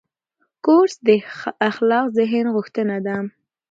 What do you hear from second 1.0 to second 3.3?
د خلاق ذهن غوښتنه ده.